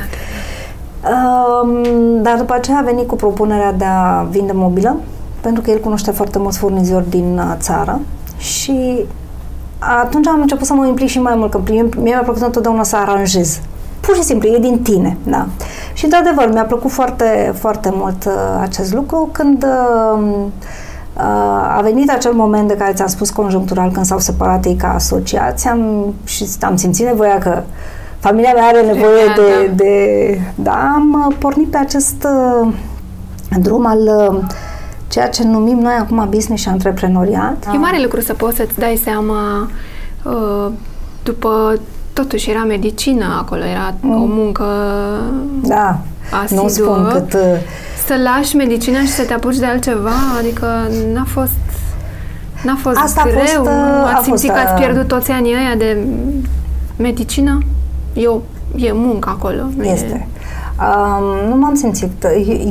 Uh, 1.04 1.82
dar 2.22 2.38
după 2.38 2.54
aceea 2.54 2.78
a 2.78 2.84
venit 2.84 3.08
cu 3.08 3.16
propunerea 3.16 3.72
de 3.72 3.86
a 3.86 4.28
vinde 4.30 4.52
mobilă, 4.56 4.96
pentru 5.42 5.62
că 5.62 5.72
el 5.72 5.80
cunoște 5.80 6.12
foarte 6.12 6.40
mulți 6.40 6.58
furnizori 6.58 7.10
din 7.10 7.38
uh, 7.38 7.54
țară. 7.58 8.00
Și 8.38 9.06
atunci 9.80 10.28
am 10.28 10.42
început 10.42 10.66
să 10.66 10.74
mă 10.74 10.88
implic 10.88 11.08
și 11.08 11.22
mai 11.22 11.36
mult, 11.36 11.52
că 11.52 11.60
mie 11.70 11.90
mi-a 12.02 12.22
plăcut 12.24 12.42
întotdeauna 12.42 12.84
să 12.84 12.96
aranjez 12.96 13.60
pur 14.10 14.18
și 14.18 14.24
simplu, 14.24 14.48
e 14.48 14.58
din 14.60 14.82
tine, 14.82 15.18
da. 15.24 15.48
Și 15.94 16.08
de 16.08 16.16
adevăr, 16.16 16.50
mi-a 16.54 16.64
plăcut 16.64 16.92
foarte, 16.92 17.54
foarte 17.60 17.90
mult 17.94 18.26
uh, 18.26 18.34
acest 18.62 18.94
lucru 18.94 19.30
când 19.32 19.64
uh, 19.64 20.24
uh, 21.14 21.78
a 21.78 21.80
venit 21.84 22.10
acel 22.10 22.32
moment 22.34 22.68
de 22.68 22.76
care 22.78 22.94
ți-am 22.94 23.08
spus 23.08 23.30
conjunctural 23.30 23.92
când 23.92 24.06
s-au 24.06 24.20
separat 24.20 24.66
ei 24.66 24.76
ca 24.76 24.94
asociați 24.94 25.68
am, 25.68 26.14
și 26.24 26.46
am 26.62 26.76
simțit 26.76 27.06
nevoia 27.06 27.38
că 27.38 27.62
familia 28.20 28.54
mea 28.54 28.64
are 28.64 28.82
nevoie 28.82 29.26
da, 29.28 29.42
de, 29.42 29.66
da. 29.66 29.74
de... 29.76 30.42
Da, 30.56 30.92
am 30.96 31.26
uh, 31.28 31.36
pornit 31.40 31.68
pe 31.68 31.78
acest 31.78 32.28
uh, 32.64 32.74
drum 33.60 33.86
al 33.86 34.00
uh, 34.00 34.44
ceea 35.08 35.30
ce 35.30 35.44
numim 35.44 35.78
noi 35.78 35.94
acum 36.00 36.28
business 36.30 36.62
și 36.62 36.70
antreprenoriat. 36.70 37.68
E 37.74 37.78
mare 37.78 38.02
lucru 38.02 38.22
să 38.22 38.34
poți 38.34 38.56
să-ți 38.56 38.80
dai 38.80 39.00
seama 39.04 39.70
uh, 40.24 40.72
după 41.24 41.80
totuși 42.22 42.50
era 42.50 42.64
medicină 42.64 43.26
acolo, 43.40 43.64
era 43.64 43.94
mm. 44.00 44.22
o 44.22 44.26
muncă 44.26 44.66
da. 45.62 46.00
asiduă. 46.42 46.62
Nu 46.62 46.68
spun 46.68 47.10
cât... 47.12 47.34
Uh, 47.34 47.40
să 48.06 48.16
lași 48.24 48.56
medicina 48.56 49.00
și 49.00 49.08
să 49.08 49.24
te 49.24 49.34
apuci 49.34 49.58
de 49.58 49.66
altceva, 49.66 50.18
adică 50.40 50.68
n-a 51.14 51.26
fost 51.28 51.52
N-a 52.64 52.78
fost 52.82 52.98
Asta 52.98 53.22
greu? 53.24 53.42
A 53.42 53.46
fost, 53.46 53.70
uh, 53.70 54.14
ați 54.16 54.24
simțit 54.24 54.50
fost, 54.50 54.62
că 54.62 54.68
ați 54.68 54.82
uh, 54.82 54.86
pierdut 54.86 55.08
toți 55.08 55.32
anii 55.32 55.54
ăia 55.54 55.76
de 55.78 56.08
medicină? 56.98 57.58
Eu, 58.14 58.42
e 58.76 58.92
muncă 58.94 59.30
acolo. 59.30 59.62
Este. 59.82 60.14
E... 60.14 60.28
Um, 60.80 61.50
nu 61.50 61.56
m-am 61.56 61.76
simțit. 61.76 62.24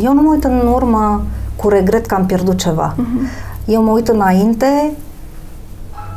Eu 0.02 0.12
nu 0.12 0.22
mă 0.22 0.30
uit 0.30 0.44
în 0.44 0.70
urmă 0.72 1.24
cu 1.56 1.68
regret 1.68 2.06
că 2.06 2.14
am 2.14 2.26
pierdut 2.26 2.58
ceva. 2.58 2.94
Uh-huh. 2.94 3.46
Eu 3.64 3.82
mă 3.82 3.90
uit 3.90 4.08
înainte 4.08 4.92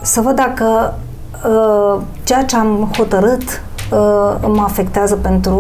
să 0.01 0.21
văd 0.21 0.35
dacă 0.35 0.95
Uh, 1.45 2.01
ceea 2.24 2.43
ce 2.43 2.55
am 2.55 2.91
hotărât 2.98 3.41
uh, 3.91 4.36
mă 4.48 4.62
afectează 4.63 5.15
pentru, 5.15 5.51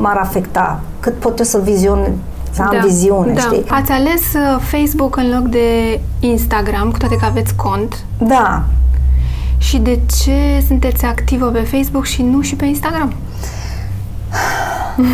m-ar 0.00 0.16
afecta. 0.16 0.80
Cât 1.00 1.14
pot 1.14 1.38
eu 1.38 1.44
să 1.44 1.58
vizionez 1.58 2.12
să 2.54 2.62
am 2.62 2.70
da, 2.72 2.86
viziune, 2.86 3.32
da. 3.32 3.40
știi? 3.40 3.64
Ați 3.68 3.90
ales 3.90 4.20
uh, 4.34 4.60
Facebook 4.60 5.16
în 5.16 5.30
loc 5.34 5.48
de 5.48 6.00
Instagram, 6.20 6.90
cu 6.90 6.98
toate 6.98 7.16
că 7.16 7.24
aveți 7.24 7.54
cont. 7.54 8.04
Da. 8.18 8.62
Și 9.58 9.78
de 9.78 10.00
ce 10.22 10.64
sunteți 10.66 11.04
activă 11.04 11.46
pe 11.46 11.60
Facebook 11.60 12.04
și 12.04 12.22
nu 12.22 12.40
și 12.40 12.56
pe 12.56 12.64
Instagram? 12.64 13.12
Mm, 14.96 15.06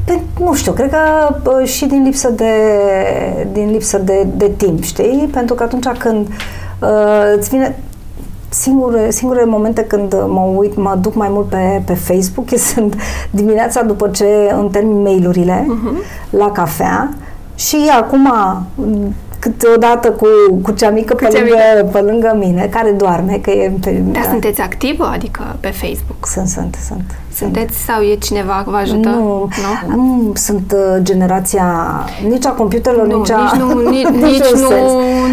pe, 0.04 0.20
nu 0.40 0.54
știu, 0.54 0.72
cred 0.72 0.90
că 0.90 1.64
și 1.64 1.86
din 1.86 2.02
lipsă 2.02 2.30
de, 2.30 2.52
din 3.52 3.70
lipsă 3.70 3.98
de, 3.98 4.26
de 4.36 4.48
timp, 4.56 4.82
știi? 4.82 5.28
Pentru 5.32 5.54
că 5.54 5.62
atunci 5.62 5.86
când 5.86 6.28
uh, 6.78 6.88
îți 7.36 7.48
vine 7.48 7.78
singure, 8.48 9.10
singure 9.10 9.44
momente 9.44 9.82
când 9.84 10.12
mă 10.12 10.40
uit, 10.56 10.76
mă 10.76 10.98
duc 11.00 11.14
mai 11.14 11.28
mult 11.30 11.48
pe, 11.48 11.82
pe 11.84 11.94
Facebook 11.94 12.48
sunt 12.72 12.94
dimineața 13.30 13.82
după 13.82 14.08
ce 14.08 14.26
îmi 14.58 14.70
termin 14.70 15.02
mail-urile 15.02 15.66
uh-huh. 15.66 16.30
la 16.30 16.50
cafea 16.50 17.08
și 17.54 17.76
acum 18.00 18.28
câteodată 19.38 20.10
cu, 20.10 20.26
cu 20.62 20.70
cea 20.70 20.90
mică 20.90 21.14
cu 21.14 21.22
pe, 21.22 21.28
cea 21.32 21.38
lângă, 21.38 21.56
mică. 21.76 21.98
pe 21.98 22.00
lângă 22.00 22.36
mine, 22.38 22.68
care 22.70 22.90
doarme, 22.90 23.38
că 23.42 23.50
e 23.50 23.72
pe... 23.80 23.90
Dar 23.90 24.22
da. 24.22 24.28
sunteți 24.28 24.60
activă, 24.60 25.04
adică 25.04 25.56
pe 25.60 25.68
Facebook? 25.68 26.26
Sunt, 26.26 26.48
sunt, 26.48 26.76
sunt. 26.86 27.18
Sunteți 27.38 27.78
sau 27.78 28.00
e 28.00 28.14
cineva 28.14 28.64
vă 28.66 28.76
ajută? 28.76 29.08
Nu, 29.08 29.48
nu? 29.88 29.96
nu 29.96 30.32
sunt 30.34 30.74
uh, 30.76 31.02
generația 31.02 31.64
nici 32.28 32.46
a 32.46 32.50
computerelor, 32.50 33.06
nu, 33.06 33.16
nici 33.16 33.30
a... 33.30 33.40
Nici 33.42 33.60
nu, 33.60 33.80
nici, 33.90 34.06
nici 34.06 34.52
nu 34.54 34.68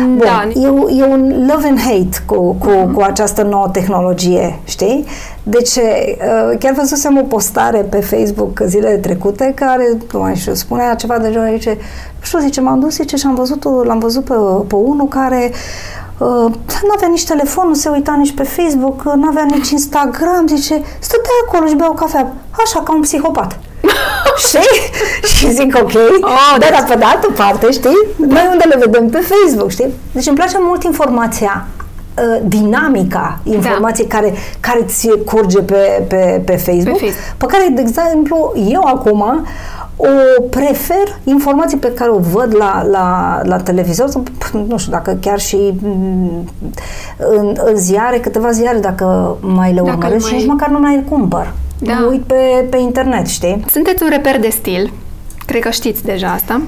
Bun, 0.06 0.18
da. 0.18 0.48
e, 0.54 1.00
e 1.00 1.04
un 1.04 1.46
love 1.50 1.68
and 1.68 1.80
hate 1.80 2.24
cu, 2.26 2.54
cu, 2.54 2.70
uh-huh. 2.70 2.94
cu 2.94 3.02
această 3.02 3.44
nouă 3.44 3.70
tehnologie, 3.72 4.60
știi? 4.64 5.06
Deci, 5.44 5.76
uh, 5.76 6.58
chiar 6.60 6.74
văzusem 6.74 7.18
o 7.18 7.22
postare 7.22 7.80
pe 7.80 8.00
Facebook 8.00 8.62
zilele 8.66 8.98
trecute 8.98 9.52
care, 9.56 9.98
nu 10.12 10.20
mai 10.20 10.36
știu, 10.36 10.54
spunea 10.54 10.96
ceva 10.96 11.18
de 11.18 11.32
genul, 11.32 11.50
zice, 11.58 11.78
știu, 12.22 12.40
zice, 12.40 12.62
m-am 12.62 12.80
dus, 12.80 12.96
zice, 12.96 13.16
și 13.16 13.26
am 13.26 13.36
văzut, 13.36 13.64
l-am 13.86 14.00
văzut 14.00 14.24
pe, 14.24 14.34
pe 14.68 14.76
unul 14.76 15.08
care 15.08 15.52
Uh, 15.52 16.05
nu 16.84 16.94
avea 16.96 17.08
nici 17.08 17.26
telefon, 17.26 17.68
nu 17.68 17.74
se 17.74 17.90
uita 17.90 18.16
nici 18.18 18.34
pe 18.34 18.44
Facebook, 18.44 19.04
uh, 19.06 19.14
nu 19.16 19.28
avea 19.28 19.46
nici 19.50 19.70
Instagram, 19.70 20.48
zice, 20.48 20.82
stătea 21.00 21.32
acolo 21.48 21.68
și 21.68 21.76
bea 21.76 21.90
o 21.90 21.94
cafea, 21.94 22.34
așa, 22.64 22.80
ca 22.80 22.94
un 22.94 23.02
psihopat. 23.02 23.60
știi? 24.48 24.60
și 25.36 25.52
zic, 25.52 25.78
ok, 25.82 25.92
oh, 26.22 26.56
dar 26.60 26.86
pe 26.88 26.96
de 26.96 27.04
altă 27.04 27.32
parte, 27.36 27.72
știi, 27.72 27.98
noi 28.18 28.48
unde 28.52 28.64
le 28.70 28.78
vedem 28.80 29.10
pe 29.10 29.20
Facebook, 29.20 29.70
știi? 29.70 29.94
Deci 30.12 30.28
îmi 30.28 30.36
place 30.36 30.58
mult 30.60 30.84
informația 30.84 31.68
uh, 32.18 32.42
dinamica 32.44 33.40
informației 33.44 34.08
da. 34.08 34.16
care, 34.16 34.34
care 34.60 34.84
ți 34.88 35.10
curge 35.26 35.62
pe, 35.62 36.06
pe, 36.08 36.42
pe, 36.46 36.56
Facebook, 36.56 36.98
pe 36.98 37.06
Facebook, 37.06 37.38
pe 37.38 37.46
care, 37.46 37.68
de 37.74 37.82
exemplu, 37.82 38.54
eu 38.70 38.82
acum 38.86 39.46
o 39.98 40.42
prefer 40.50 41.20
informații 41.24 41.78
pe 41.78 41.94
care 41.94 42.10
o 42.12 42.20
văd 42.20 42.56
la, 42.56 42.86
la, 42.92 43.40
la 43.44 43.58
televizor, 43.58 44.10
nu 44.68 44.78
știu, 44.78 44.92
dacă 44.92 45.18
chiar 45.22 45.40
și 45.40 45.74
mm, 45.82 46.50
în, 47.18 47.56
în 47.66 47.76
ziare, 47.76 48.20
câteva 48.20 48.52
ziare, 48.52 48.80
dacă 48.80 49.38
mai 49.40 49.74
le 49.74 49.82
urmăresc 49.82 50.22
mai... 50.22 50.32
și 50.32 50.36
nici 50.36 50.48
măcar 50.48 50.70
nu 50.70 50.80
mai 50.80 50.96
le 50.96 51.06
cumpăr. 51.10 51.54
Da. 51.80 51.94
Mă 51.94 52.06
uit 52.10 52.22
pe, 52.22 52.66
pe 52.70 52.78
internet, 52.78 53.28
știi? 53.28 53.66
Sunteți 53.70 54.04
un 54.04 54.10
reper 54.10 54.40
de 54.40 54.50
stil. 54.50 54.94
Cred 55.46 55.62
că 55.62 55.70
știți 55.70 56.04
deja 56.04 56.28
asta. 56.28 56.62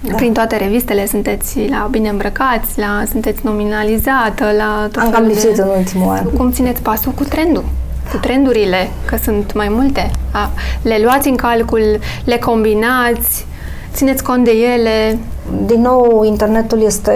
Da. 0.00 0.14
Prin 0.14 0.32
toate 0.32 0.56
revistele 0.56 1.06
sunteți 1.06 1.68
la 1.70 1.88
bine 1.90 2.08
îmbrăcați, 2.08 2.78
la, 2.78 3.02
sunteți 3.10 3.40
nominalizată, 3.42 4.44
la 4.56 4.88
tot 4.92 5.02
Am 5.02 5.10
cam 5.10 5.24
lipsit 5.24 5.54
de... 5.54 5.62
în 5.62 5.68
ultimul 5.76 6.08
an. 6.08 6.24
Cum 6.24 6.52
țineți 6.52 6.82
pasul 6.82 7.12
cu 7.12 7.24
trendul? 7.24 7.64
Cu 8.10 8.16
trendurile, 8.16 8.88
că 9.04 9.16
sunt 9.22 9.54
mai 9.54 9.68
multe. 9.68 10.10
A, 10.32 10.50
le 10.82 10.98
luați 11.02 11.28
în 11.28 11.36
calcul, 11.36 11.98
le 12.24 12.38
combinați, 12.38 13.46
țineți 13.92 14.22
cont 14.22 14.44
de 14.44 14.50
ele. 14.50 15.18
Din 15.66 15.80
nou, 15.80 16.24
internetul 16.24 16.82
este, 16.82 17.12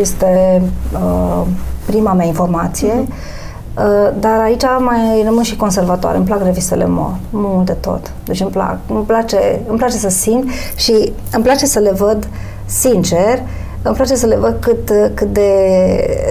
este 0.00 0.62
uh, 0.92 1.42
prima 1.86 2.12
mea 2.12 2.26
informație. 2.26 2.92
Uh-huh 2.92 3.42
Uh, 3.78 4.10
dar 4.20 4.40
aici 4.40 4.62
mai 4.78 5.22
rămân 5.24 5.42
și 5.42 5.56
conservatoare. 5.56 6.16
Îmi 6.16 6.26
plac 6.26 6.42
revistele 6.42 6.86
mo, 6.86 7.18
mult 7.30 7.66
de 7.66 7.72
tot. 7.72 8.12
Deci 8.24 8.40
îmi, 8.40 8.50
plac, 8.50 8.78
îmi, 8.88 9.04
place, 9.04 9.60
îmi 9.68 9.78
place 9.78 9.96
să 9.96 10.08
simt 10.08 10.50
și 10.76 11.12
îmi 11.32 11.44
place 11.44 11.66
să 11.66 11.78
le 11.78 11.90
văd 11.90 12.28
sincer, 12.66 13.42
îmi 13.84 13.94
place 13.94 14.14
să 14.14 14.26
le 14.26 14.36
văd 14.36 14.56
cât, 14.60 14.90
cât 15.14 15.32
de 15.32 15.50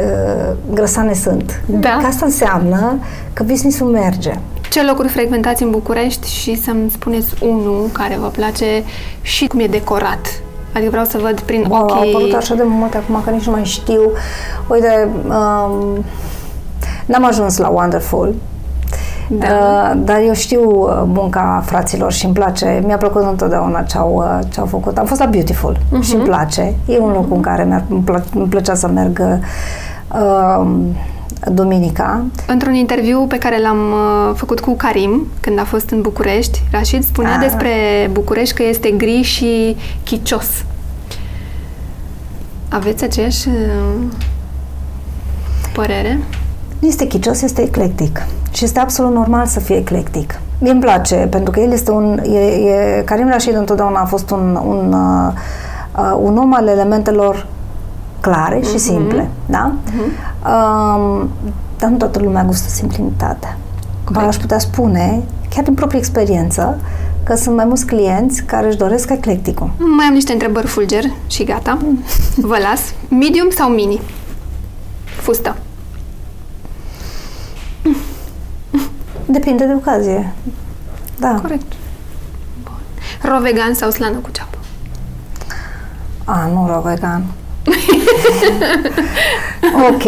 uh, 0.06 0.56
grăsane 0.74 1.14
sunt. 1.14 1.62
Da. 1.66 1.98
Că 2.02 2.06
asta 2.06 2.26
înseamnă 2.26 3.00
că 3.34 3.44
business-ul 3.44 3.88
merge. 3.88 4.34
Ce 4.70 4.84
locuri 4.84 5.08
frecventați 5.08 5.64
în 5.64 5.70
București 5.70 6.30
și 6.30 6.62
să-mi 6.62 6.90
spuneți 6.92 7.34
unul 7.44 7.90
care 7.92 8.18
vă 8.22 8.28
place 8.28 8.84
și 9.22 9.48
cum 9.48 9.60
e 9.60 9.68
decorat? 9.68 10.42
Adică 10.74 10.90
vreau 10.90 11.06
să 11.06 11.18
văd 11.18 11.40
prin 11.40 11.66
wow, 11.70 11.82
ochii... 11.82 11.96
Au 11.96 12.08
apărut 12.08 12.34
așa 12.34 12.56
de 12.56 12.64
multe 12.66 12.98
acum 12.98 13.22
că 13.24 13.30
nici 13.30 13.46
nu 13.46 13.52
mai 13.52 13.64
știu. 13.64 14.12
Uite, 14.68 15.10
um, 15.28 16.04
N-am 17.06 17.26
ajuns 17.26 17.58
la 17.58 17.68
Wonderful, 17.68 18.36
da. 19.28 19.46
Uh, 19.46 20.02
dar 20.04 20.22
eu 20.26 20.34
știu 20.34 20.62
uh, 20.70 21.02
munca 21.06 21.64
fraților 21.66 22.12
și 22.12 22.26
îmi 22.26 22.34
place, 22.34 22.82
mi-a 22.86 22.98
plăcut 22.98 23.22
întotdeauna 23.22 23.82
ce 23.82 23.98
au, 23.98 24.14
uh, 24.16 24.40
ce 24.50 24.60
au 24.60 24.66
făcut. 24.66 24.98
Am 24.98 25.06
fost 25.06 25.20
la 25.20 25.26
Beautiful 25.26 25.78
uh-huh. 25.78 26.02
și 26.02 26.16
îmi 26.16 26.24
place. 26.24 26.74
E 26.86 26.98
un 26.98 27.12
loc 27.12 27.28
uh-huh. 27.28 27.36
în 27.36 27.42
care 27.42 27.64
mi-ar, 27.64 27.84
îmi, 27.90 28.02
plă, 28.02 28.24
îmi 28.36 28.48
plăcea 28.48 28.76
să 28.76 28.88
merg 28.88 29.42
uh, 30.14 30.66
duminica. 31.52 32.26
Într-un 32.48 32.74
interviu 32.74 33.26
pe 33.28 33.38
care 33.38 33.62
l-am 33.62 33.78
uh, 33.78 34.36
făcut 34.36 34.60
cu 34.60 34.76
Karim, 34.76 35.28
când 35.40 35.60
a 35.60 35.64
fost 35.64 35.90
în 35.90 36.02
București, 36.02 36.62
Rashid 36.72 37.04
spunea 37.04 37.32
a. 37.32 37.34
Ah. 37.34 37.42
despre 37.42 37.70
București 38.12 38.56
că 38.56 38.64
este 38.64 38.90
gri 38.90 39.22
și 39.22 39.76
chicios. 40.04 40.48
Aveți 42.70 43.04
aceeași 43.04 43.48
uh, 43.48 44.04
părere? 45.74 46.20
Nu 46.80 46.88
este 46.88 47.08
chicios, 47.08 47.42
este 47.42 47.62
eclectic. 47.62 48.26
Și 48.54 48.64
este 48.64 48.80
absolut 48.80 49.14
normal 49.14 49.46
să 49.46 49.60
fie 49.60 49.76
eclectic. 49.76 50.40
Mie 50.60 50.72
îmi 50.72 50.82
place, 50.82 51.16
pentru 51.16 51.52
că 51.52 51.60
el 51.60 51.72
este 51.72 51.92
un... 51.92 52.20
E, 52.24 52.40
e, 52.40 53.02
Karim 53.06 53.30
Rashid 53.30 53.56
întotdeauna 53.56 54.00
a 54.00 54.06
fost 54.06 54.30
un, 54.30 54.60
un, 54.66 54.94
uh, 54.94 55.34
uh 55.98 56.18
un 56.22 56.38
om 56.38 56.54
al 56.54 56.68
elementelor 56.68 57.48
clare 58.20 58.62
și 58.62 58.74
uh-huh. 58.74 58.78
simple, 58.78 59.30
da? 59.46 59.72
Uh-huh. 59.72 60.10
Um, 60.46 61.30
dar 61.78 61.90
nu 61.90 61.98
toată 61.98 62.20
lumea 62.20 62.44
gustă 62.44 62.70
simplitatea. 62.70 63.58
Corect. 64.04 64.28
Aș 64.28 64.36
putea 64.36 64.60
spune, 64.60 65.24
chiar 65.50 65.64
din 65.64 65.74
proprie 65.74 66.00
experiență, 66.00 66.80
că 67.24 67.36
sunt 67.36 67.56
mai 67.56 67.66
mulți 67.66 67.86
clienți 67.86 68.44
care 68.44 68.68
își 68.68 68.78
doresc 68.78 69.10
eclecticul. 69.10 69.72
Mai 69.78 70.06
am 70.06 70.14
niște 70.14 70.32
întrebări 70.32 70.68
fulger 70.68 71.04
și 71.28 71.44
gata. 71.44 71.78
Vă 72.36 72.58
las. 72.62 72.94
Medium 73.10 73.50
sau 73.50 73.70
mini? 73.70 74.02
Fustă. 75.22 75.56
Depinde 79.26 79.66
de 79.66 79.74
ocazie. 79.74 80.34
Da. 81.20 81.40
Corect. 81.42 81.72
Bun. 82.64 82.74
Rovegan 83.32 83.74
sau 83.74 83.90
slană 83.90 84.18
cu 84.18 84.30
ceapă? 84.32 84.58
A, 86.26 86.50
nu 86.54 86.70
rovegan. 86.74 87.24
ok. 89.92 90.04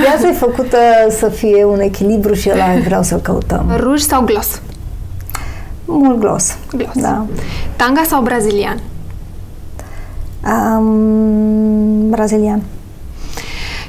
Viața 0.00 0.28
e 0.28 0.32
făcută 0.32 0.76
să 1.10 1.28
fie 1.28 1.64
un 1.64 1.80
echilibru 1.80 2.34
și 2.34 2.50
ăla 2.52 2.64
vreau 2.84 3.02
să-l 3.02 3.20
căutăm. 3.20 3.72
Ruj 3.76 4.00
sau 4.00 4.22
glos? 4.22 4.60
Mult 5.84 6.18
glos. 6.18 6.56
Glos. 6.72 6.94
Da. 6.94 7.26
Tanga 7.76 8.02
sau 8.06 8.22
brazilian? 8.22 8.80
Um, 10.44 12.10
brazilian. 12.10 12.62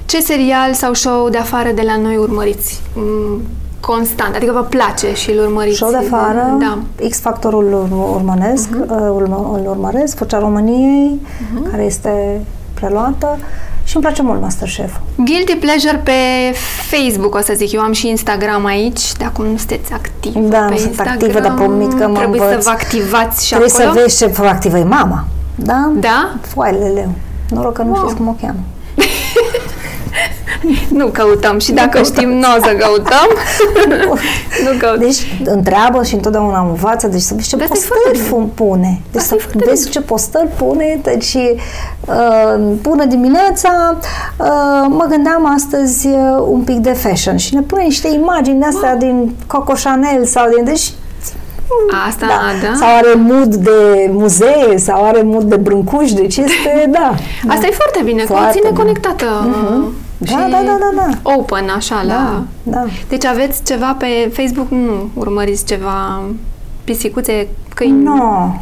Ce 0.06 0.22
serial 0.22 0.74
sau 0.74 0.94
show 0.94 1.30
de 1.30 1.38
afară 1.38 1.72
de 1.72 1.82
la 1.82 1.98
noi 1.98 2.18
urmăriți? 2.18 2.82
Mm, 2.96 3.42
constant, 3.82 4.36
adică 4.36 4.52
vă 4.52 4.64
place 4.64 5.14
și 5.14 5.32
îl 5.32 5.40
urmăriți? 5.40 5.76
Show 5.76 5.90
de 5.90 5.98
afară, 5.98 6.58
da. 6.60 6.78
X-Factorul 7.10 7.66
îl 7.66 8.00
urmăresc, 8.14 8.70
uh-huh. 8.70 8.88
îl 9.58 9.66
urmăresc, 9.66 10.18
Vocea 10.18 10.40
României, 10.40 11.20
uh-huh. 11.20 11.72
care 11.72 11.84
este 11.84 12.42
preluată 12.74 13.38
și 13.84 13.96
îmi 13.96 14.06
place 14.06 14.22
mult 14.22 14.42
Masterchef. 14.42 14.98
Guilty 15.16 15.56
pleasure 15.56 16.02
pe 16.04 16.12
Facebook, 16.92 17.36
o 17.36 17.42
să 17.42 17.54
zic. 17.56 17.72
Eu 17.72 17.82
am 17.82 17.92
și 17.92 18.08
Instagram 18.08 18.66
aici, 18.66 19.14
de 19.18 19.24
acum 19.24 19.46
nu 19.46 19.58
sunteți 19.58 19.94
activ 19.94 20.34
da, 20.34 20.58
pe 20.58 20.76
sunt 20.76 20.88
Instagram. 20.88 21.14
activă, 21.14 21.40
dar 21.40 21.54
promit 21.54 21.94
că 21.94 22.08
mă 22.08 22.18
Trebuie 22.18 22.42
învăț. 22.42 22.64
să 22.64 22.70
vă 22.70 22.70
activați 22.70 23.46
și 23.46 23.54
Trebuie 23.54 23.72
acolo? 23.74 23.94
să 23.94 24.00
vezi 24.00 24.18
ce 24.18 24.30
proactivă 24.30 24.78
e 24.78 24.84
mama. 24.84 25.26
Da? 25.56 25.92
Da? 26.00 26.34
Foailele. 26.42 27.10
Noroc 27.50 27.74
că 27.74 27.82
nu 27.82 27.90
wow. 27.90 27.98
știți 27.98 28.16
cum 28.16 28.28
o 28.28 28.36
cheamă. 28.42 28.60
nu 31.00 31.08
căutăm 31.08 31.60
și 31.60 31.72
dacă 31.72 31.98
nu 31.98 32.04
știm, 32.04 32.30
nu 32.30 32.48
o 32.58 32.62
să 32.64 32.76
căutăm. 32.80 33.28
nu 34.66 34.78
căutăm. 34.80 35.00
Deci 35.00 35.40
întreabă 35.44 36.04
și 36.04 36.14
întotdeauna 36.14 36.60
învață, 36.60 37.08
deci 37.08 37.22
să 37.22 37.34
vezi 37.36 37.48
ce 37.48 37.56
postări 37.56 38.50
pune. 38.54 39.02
Deci 39.12 39.22
să 39.22 39.38
vezi 39.54 39.90
ce 39.90 40.02
postări 40.02 40.48
pune, 40.58 41.00
deci 41.04 41.34
uh, 41.34 42.74
pune 42.82 43.06
dimineața, 43.06 43.98
uh, 44.38 44.86
mă 44.90 45.06
gândeam 45.10 45.54
astăzi 45.56 46.08
uh, 46.08 46.46
un 46.48 46.62
pic 46.62 46.78
de 46.78 46.92
fashion 46.92 47.38
și 47.38 47.56
ne 47.56 47.62
pune 47.62 47.84
niște 47.84 48.08
imagini 48.08 48.60
de 48.60 48.66
astea 48.66 48.90
wow. 48.90 49.00
din 49.00 49.36
Coco 49.48 49.74
Chanel 49.84 50.26
sau 50.26 50.50
din, 50.56 50.64
deci 50.64 50.92
Asta, 52.08 52.26
da. 52.26 52.68
da. 52.68 52.76
Sau 52.76 52.96
are 52.96 53.14
mood 53.16 53.56
de 53.56 54.10
muzee, 54.12 54.78
sau 54.78 55.04
are 55.04 55.22
mood 55.22 55.44
de 55.44 55.56
brâncuș, 55.56 56.12
deci 56.12 56.38
este, 56.38 56.90
da. 56.98 57.14
Asta 57.48 57.62
da. 57.62 57.68
e 57.68 57.72
foarte 57.72 58.02
bine, 58.04 58.24
foarte 58.24 58.44
că 58.44 58.50
o 58.50 58.52
ține 58.52 58.70
bine. 58.70 58.80
conectată. 58.82 59.26
Uh-huh. 59.26 60.10
Da, 60.24 60.48
da, 60.50 60.62
da, 60.66 60.78
da, 60.80 60.92
da. 60.96 61.32
Open, 61.32 61.70
așa, 61.76 61.96
da, 62.08 62.14
la... 62.14 62.44
Da. 62.64 62.86
Deci 63.10 63.26
aveți 63.26 63.64
ceva 63.64 63.96
pe 64.00 64.32
Facebook? 64.34 64.70
Nu 64.70 65.10
urmăriți 65.14 65.66
ceva 65.66 66.22
pisicuțe, 66.84 67.48
câini? 67.76 68.04
No. 68.04 68.14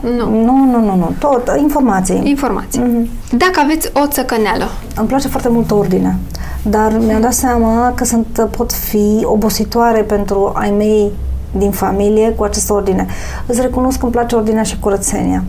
Nu. 0.01 0.29
Nu, 0.29 0.65
nu, 0.65 0.79
nu, 0.79 0.95
nu. 0.95 1.11
Tot, 1.19 1.51
informații. 1.59 2.21
Informații. 2.23 2.81
Mm-hmm. 2.81 3.29
Dacă 3.31 3.59
aveți 3.63 3.89
o 3.93 4.07
țăcăneală. 4.07 4.65
Îmi 4.95 5.07
place 5.07 5.27
foarte 5.27 5.49
mult 5.49 5.71
ordinea, 5.71 6.15
dar 6.63 6.97
mi-am 7.05 7.21
dat 7.21 7.33
seama 7.33 7.91
că 7.95 8.03
sunt, 8.03 8.47
pot 8.57 8.73
fi 8.73 9.19
obositoare 9.23 10.01
pentru 10.01 10.51
ai 10.55 10.71
mei 10.71 11.11
din 11.51 11.71
familie 11.71 12.29
cu 12.29 12.43
această 12.43 12.73
ordine. 12.73 13.07
Îți 13.45 13.61
recunosc 13.61 13.97
că 13.97 14.03
îmi 14.03 14.13
place 14.13 14.35
ordinea 14.35 14.63
și 14.63 14.79
curățenia. 14.79 15.43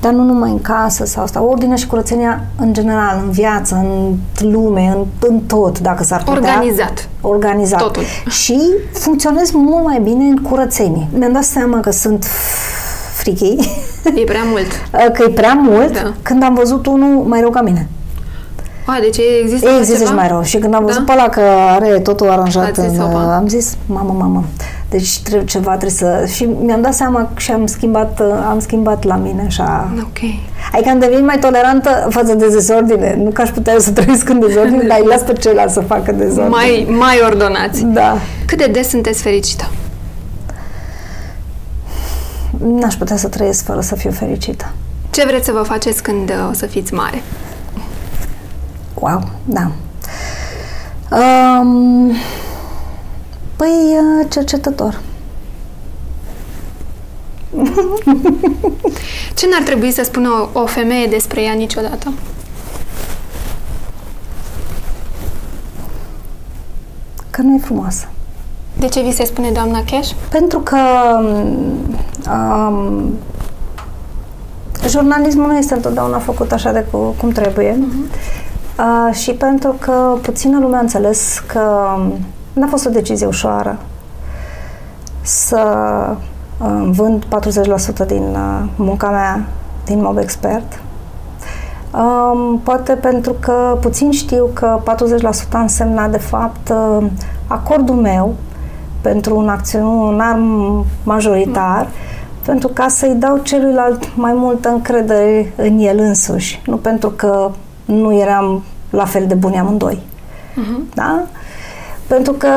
dar 0.00 0.12
nu 0.12 0.22
numai 0.22 0.50
în 0.50 0.60
casă 0.60 1.04
sau 1.04 1.22
asta, 1.22 1.42
ordinea 1.42 1.76
și 1.76 1.86
curățenia 1.86 2.44
în 2.58 2.72
general, 2.72 3.20
în 3.24 3.30
viață, 3.30 3.74
în 3.74 4.14
lume, 4.50 4.94
în, 4.96 5.04
în 5.28 5.40
tot, 5.40 5.78
dacă 5.78 6.02
s-ar 6.04 6.22
putea. 6.22 6.54
Organizat. 6.56 7.08
Organizat. 7.20 7.80
Totul. 7.80 8.02
Și 8.28 8.60
funcționez 8.92 9.50
mult 9.50 9.84
mai 9.84 10.00
bine 10.02 10.24
în 10.24 10.36
curățenie. 10.36 11.08
Mi-am 11.18 11.32
dat 11.32 11.42
seama 11.44 11.80
că 11.80 11.90
sunt 11.90 12.26
frichii. 13.14 13.70
E 14.14 14.24
prea 14.24 14.42
mult. 14.44 14.66
că 15.16 15.24
e 15.28 15.30
prea 15.32 15.52
mult 15.52 16.02
da. 16.02 16.12
când 16.22 16.42
am 16.42 16.54
văzut 16.54 16.86
unul 16.86 17.24
mai 17.24 17.40
rău 17.40 17.50
ca 17.50 17.60
mine. 17.60 17.88
A, 18.86 18.98
deci 19.00 19.16
există 19.42 19.68
Există 19.78 19.98
ceva? 19.98 20.10
și 20.10 20.14
mai 20.16 20.28
rău. 20.28 20.42
Și 20.42 20.58
când 20.58 20.74
am 20.74 20.84
văzut 20.84 21.04
da? 21.04 21.12
pe 21.12 21.18
ăla 21.20 21.28
că 21.28 21.40
are 21.70 21.98
totul 21.98 22.30
aranjat, 22.30 22.68
Ați 22.68 22.80
zis, 22.80 22.98
în, 22.98 23.04
opa. 23.04 23.36
am 23.36 23.48
zis, 23.48 23.76
mamă, 23.86 24.14
mamă, 24.18 24.44
deci 24.90 25.20
trebuie, 25.20 25.46
ceva 25.46 25.70
trebuie 25.70 25.90
să... 25.90 26.26
Și 26.34 26.44
mi-am 26.44 26.80
dat 26.80 26.94
seama 26.94 27.30
și 27.36 27.50
am 27.52 27.66
schimbat, 27.66 28.20
am 28.48 28.58
schimbat 28.58 29.04
la 29.04 29.16
mine 29.16 29.44
așa... 29.46 29.90
Ok. 30.00 30.18
Adică 30.72 30.90
am 30.90 30.98
devenit 30.98 31.24
mai 31.24 31.38
tolerantă 31.38 32.06
față 32.10 32.34
de 32.34 32.46
dezordine. 32.48 33.18
Nu 33.22 33.30
că 33.30 33.40
aș 33.40 33.50
putea 33.50 33.74
să 33.78 33.90
trăiesc 33.90 34.28
în 34.28 34.40
dezordine, 34.40 34.82
dar 34.88 34.98
îi 35.00 35.06
las 35.06 35.20
pe 35.20 35.32
ceilalți 35.32 35.72
să 35.72 35.80
facă 35.80 36.12
dezordine. 36.12 36.48
Mai, 36.48 36.86
mai 36.98 37.20
ordonați. 37.26 37.84
Da. 37.84 38.18
Cât 38.46 38.58
de 38.58 38.66
des 38.66 38.88
sunteți 38.88 39.22
fericită? 39.22 39.70
N-aș 42.58 42.94
putea 42.94 43.16
să 43.16 43.28
trăiesc 43.28 43.64
fără 43.64 43.80
să 43.80 43.94
fiu 43.94 44.10
fericită. 44.10 44.72
Ce 45.10 45.24
vreți 45.26 45.44
să 45.44 45.52
vă 45.52 45.62
faceți 45.62 46.02
când 46.02 46.30
uh, 46.30 46.48
o 46.50 46.52
să 46.52 46.66
fiți 46.66 46.94
mare? 46.94 47.22
Wow, 48.94 49.28
da. 49.44 49.70
Um, 51.10 52.12
păi, 53.56 53.68
uh, 53.68 54.26
cercetător. 54.28 55.00
Ce 59.36 59.46
n-ar 59.50 59.62
trebui 59.64 59.90
să 59.90 60.02
spună 60.04 60.50
o, 60.54 60.60
o 60.60 60.66
femeie 60.66 61.06
despre 61.06 61.42
ea 61.42 61.52
niciodată? 61.52 62.12
Că 67.30 67.42
nu 67.42 67.54
e 67.54 67.58
frumoasă. 67.58 68.08
De 68.78 68.86
ce 68.86 69.00
vi 69.00 69.12
se 69.12 69.24
spune 69.24 69.50
doamna 69.50 69.84
Cash? 69.90 70.10
Pentru 70.30 70.58
că 70.58 70.78
um, 72.30 73.12
jurnalismul 74.88 75.46
nu 75.46 75.56
este 75.56 75.74
întotdeauna 75.74 76.18
făcut 76.18 76.52
așa 76.52 76.72
de 76.72 76.86
cu, 76.90 76.96
cum 76.96 77.30
trebuie 77.30 77.72
uh-huh. 77.72 78.10
uh, 78.78 79.14
și 79.14 79.30
pentru 79.30 79.76
că 79.78 80.18
puțină 80.22 80.58
lume 80.58 80.76
a 80.76 80.80
înțeles 80.80 81.42
că 81.46 81.96
n-a 82.56 82.66
fost 82.66 82.86
o 82.86 82.90
decizie 82.90 83.26
ușoară 83.26 83.78
să 85.22 85.60
uh, 86.58 86.88
vând 86.90 87.24
40% 88.04 88.06
din 88.06 88.22
uh, 88.22 88.68
munca 88.76 89.10
mea 89.10 89.46
din 89.84 90.02
Mob 90.02 90.18
Expert. 90.18 90.80
Um, 91.92 92.58
poate 92.58 92.92
pentru 92.92 93.32
că 93.40 93.78
puțin 93.80 94.10
știu 94.10 94.50
că 94.52 94.80
40% 95.46 95.48
însemna 95.50 96.08
de 96.08 96.18
fapt 96.18 96.68
uh, 96.68 97.06
acordul 97.46 97.94
meu 97.94 98.34
pentru 99.00 99.36
un 99.36 99.48
acționar 99.48 100.40
majoritar, 101.02 101.82
mm. 101.82 101.90
pentru 102.44 102.68
ca 102.68 102.88
să-i 102.88 103.14
dau 103.14 103.38
celuilalt 103.38 104.16
mai 104.16 104.32
multă 104.32 104.68
încredere 104.68 105.52
în 105.56 105.78
el 105.78 105.98
însuși, 105.98 106.62
nu 106.66 106.76
pentru 106.76 107.10
că 107.10 107.50
nu 107.84 108.14
eram 108.14 108.62
la 108.90 109.04
fel 109.04 109.26
de 109.26 109.34
buni 109.34 109.58
amândoi. 109.58 110.00
Mm-hmm. 110.00 110.94
Da? 110.94 111.22
Pentru 112.06 112.32
că 112.32 112.48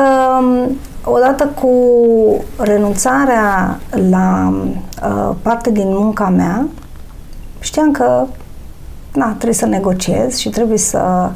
odată 1.04 1.46
cu 1.46 1.70
renunțarea 2.58 3.78
la 4.10 4.52
uh, 5.02 5.34
parte 5.42 5.70
din 5.70 5.88
munca 5.88 6.28
mea, 6.28 6.66
știam 7.60 7.90
că 7.90 8.26
na, 9.12 9.28
trebuie 9.28 9.54
să 9.54 9.66
negociez 9.66 10.36
și 10.36 10.48
trebuie 10.48 10.78
să 10.78 11.30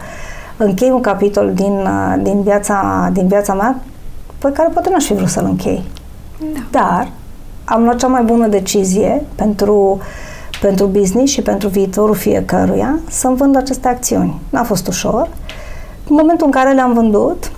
închei 0.57 0.91
un 0.91 1.01
capitol 1.01 1.53
din, 1.55 1.73
uh, 1.73 2.15
din, 2.23 2.43
viața, 2.43 3.11
din 3.13 3.27
viața 3.27 3.55
mea 3.55 3.79
pe 4.39 4.53
care 4.53 4.69
poate 4.73 4.91
n-aș 4.91 5.05
fi 5.05 5.15
vrut 5.15 5.29
să-l 5.29 5.45
închei. 5.45 5.85
Da. 6.53 6.61
Dar 6.71 7.09
am 7.65 7.83
luat 7.83 7.97
cea 7.97 8.07
mai 8.07 8.23
bună 8.23 8.47
decizie 8.47 9.25
pentru, 9.35 9.99
pentru 10.61 10.87
business 10.87 11.33
și 11.33 11.43
pentru 11.43 11.69
viitorul 11.69 12.15
fiecăruia 12.15 12.99
să-mi 13.11 13.37
vând 13.37 13.57
aceste 13.57 13.89
acțiuni. 13.89 14.41
N-a 14.51 14.63
fost 14.63 14.87
ușor. 14.87 15.29
În 16.09 16.17
momentul 16.19 16.47
în 16.47 16.53
care 16.53 16.73
le-am 16.73 16.93
vândut, 16.93 17.51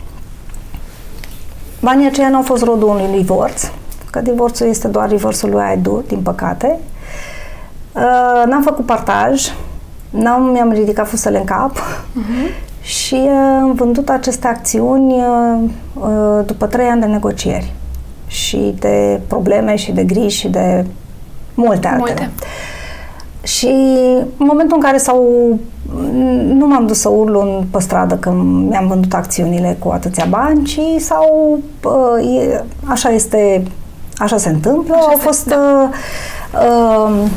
banii 1.87 2.07
aceia 2.07 2.28
nu 2.28 2.37
au 2.37 2.43
fost 2.43 2.62
rodul 2.64 2.88
unui 2.88 3.16
divorț, 3.16 3.71
că 4.11 4.21
divorțul 4.21 4.67
este 4.67 4.89
doar 4.89 5.08
divorțul 5.08 5.50
lui 5.50 5.63
Aidur, 5.63 6.02
din 6.02 6.19
păcate. 6.19 6.78
Uh, 7.93 8.43
n-am 8.47 8.63
făcut 8.63 8.87
partaj, 8.87 9.43
n-am, 10.11 10.43
mi-am 10.43 10.73
ridicat 10.73 11.08
fusele 11.08 11.39
în 11.39 11.45
cap 11.45 11.76
uh-huh. 11.78 12.82
și 12.82 13.15
uh, 13.15 13.58
am 13.61 13.73
vândut 13.73 14.08
aceste 14.08 14.47
acțiuni 14.47 15.15
uh, 15.15 15.71
uh, 15.95 16.47
după 16.47 16.67
trei 16.67 16.87
ani 16.87 17.00
de 17.00 17.06
negocieri 17.06 17.73
și 18.26 18.75
de 18.78 19.21
probleme 19.26 19.76
și 19.76 19.93
de 19.93 20.04
griji 20.04 20.39
și 20.39 20.49
de 20.49 20.84
multe 21.54 21.87
altele. 21.87 21.99
Multe. 21.99 22.30
Și 23.47 23.67
în 24.37 24.47
momentul 24.47 24.76
în 24.76 24.82
care 24.82 24.97
s-au... 24.97 25.25
Nu 26.47 26.67
m-am 26.67 26.87
dus 26.87 27.00
să 27.00 27.09
urlu 27.09 27.41
în, 27.41 27.65
pe 27.71 27.80
stradă 27.80 28.15
când 28.15 28.69
mi-am 28.71 28.87
vândut 28.87 29.13
acțiunile 29.15 29.76
cu 29.78 29.89
atâția 29.89 30.26
bani, 30.28 30.65
ci 30.65 30.80
sau 30.99 31.59
uh, 31.85 32.59
așa 32.85 33.09
este, 33.09 33.63
așa 34.17 34.37
se 34.37 34.49
întâmplă. 34.49 34.95
Așa 34.95 35.04
Au 35.06 35.15
se- 35.17 35.23
fost 35.23 35.47
da. 35.47 35.56
uh, 35.82 35.89
uh, 36.69 37.30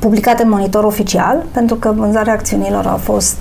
publicate 0.00 0.42
în 0.42 0.48
monitor 0.48 0.84
oficial, 0.84 1.44
pentru 1.52 1.76
că 1.76 1.92
vânzarea 1.96 2.32
acțiunilor 2.32 2.86
a 2.86 2.98
fost, 3.02 3.36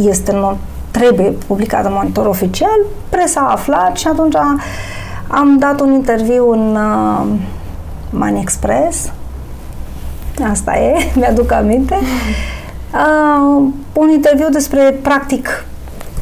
este 0.00 0.32
în 0.32 0.40
mod, 0.40 0.56
trebuie 0.90 1.34
publicată 1.46 1.88
în 1.88 1.94
monitor 1.96 2.26
oficial, 2.26 2.78
presa 3.08 3.40
a 3.40 3.52
aflat 3.52 3.96
și 3.96 4.08
atunci 4.08 4.34
a, 4.36 4.56
am 5.28 5.56
dat 5.58 5.80
un 5.80 5.92
interviu 5.92 6.50
în 6.50 6.76
uh, 6.76 7.26
Money 8.10 8.40
Express, 8.40 9.10
asta 10.50 10.76
e, 10.76 10.96
mi-aduc 11.18 11.52
aminte, 11.52 11.96
uh, 12.94 13.64
un 13.92 14.08
interviu 14.08 14.48
despre, 14.50 14.98
practic, 15.02 15.64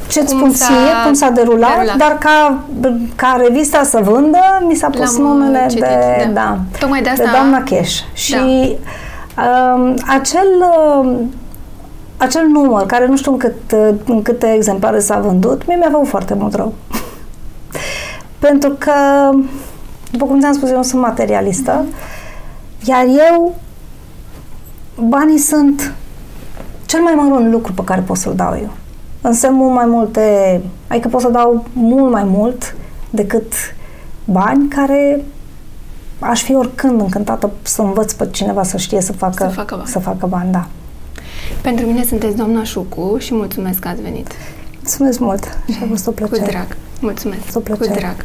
ce-ți 0.08 0.26
Cum 0.34 0.38
spun 0.38 0.52
s-a 0.52 0.66
ție, 0.66 1.04
cum 1.04 1.12
s-a 1.12 1.28
derulat, 1.28 1.74
derulat. 1.74 1.96
dar 1.96 2.18
ca, 2.18 2.58
ca 3.16 3.40
revista 3.46 3.82
să 3.82 4.00
vândă, 4.02 4.38
mi 4.68 4.74
s-a 4.74 4.88
pus 4.90 5.16
L-am, 5.16 5.24
uh, 5.24 5.32
numele 5.36 5.66
citit, 5.68 5.80
de, 5.84 6.24
da. 6.24 6.30
da, 6.32 6.58
Tocmai 6.78 7.02
de 7.02 7.12
de 7.16 7.22
asta- 7.22 7.30
doamna 7.32 7.62
Cash. 7.62 8.00
Și 8.12 8.76
um, 9.38 9.94
acel, 10.08 10.46
um, 11.00 11.30
acel 12.16 12.46
număr, 12.46 12.86
care 12.86 13.06
nu 13.06 13.16
știu 13.16 13.32
în, 13.32 13.38
cât, 13.38 13.54
în 14.06 14.22
câte 14.22 14.52
exemplare 14.56 14.98
s-a 14.98 15.18
vândut, 15.18 15.66
mie 15.66 15.76
mi-a 15.76 15.88
făcut 15.90 16.08
foarte 16.08 16.34
mult 16.34 16.54
rău. 16.54 16.72
Pentru 18.38 18.70
că, 18.78 18.92
după 20.10 20.24
cum 20.24 20.40
ți-am 20.40 20.52
spus, 20.52 20.70
eu 20.70 20.76
nu 20.76 20.82
sunt 20.82 21.00
materialistă, 21.00 21.84
iar 22.84 23.04
eu, 23.30 23.54
banii 24.98 25.38
sunt 25.38 25.94
cel 26.86 27.00
mai 27.00 27.14
mărunt 27.14 27.52
lucru 27.52 27.72
pe 27.72 27.84
care 27.84 28.00
pot 28.00 28.16
să-l 28.16 28.34
dau 28.34 28.58
eu. 28.60 28.70
Însemn 29.20 29.54
mult 29.56 29.74
mai 29.74 29.86
multe, 29.86 30.60
adică 30.86 31.08
pot 31.08 31.20
să 31.20 31.28
dau 31.28 31.64
mult 31.72 32.12
mai 32.12 32.24
mult 32.24 32.76
decât 33.10 33.52
bani 34.24 34.68
care 34.68 35.24
aș 36.18 36.42
fi 36.42 36.54
oricând 36.54 37.00
încântată 37.00 37.50
să 37.62 37.82
învăț 37.82 38.12
pe 38.12 38.28
cineva 38.30 38.62
să 38.62 38.76
știe 38.76 39.00
să 39.00 39.12
facă, 39.12 39.44
Să 39.48 39.54
facă 39.54 39.74
bani. 39.76 39.88
să 39.88 39.98
facă 39.98 40.26
bani 40.26 40.52
da. 40.52 40.66
Pentru 41.62 41.86
mine 41.86 42.04
sunteți 42.04 42.36
doamna 42.36 42.62
Șucu 42.64 43.16
și 43.18 43.34
mulțumesc 43.34 43.78
că 43.78 43.88
ați 43.88 44.02
venit. 44.02 44.32
Mulțumesc 44.80 45.18
mult 45.18 45.58
și 45.72 45.78
a 45.82 45.86
fost 45.88 46.06
o 46.06 46.10
Cu 46.10 46.16
plăcere. 46.16 46.50
drag. 46.50 46.76
Mulțumesc. 47.00 47.42
O 47.54 47.60
plăcere. 47.60 47.88
Cu 47.90 47.98
drag. 47.98 48.24